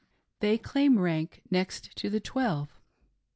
[0.39, 2.81] They claim rank next to the Twelve.